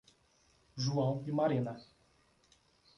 João 0.75 1.23
e 1.27 1.31
Marina 1.31 1.77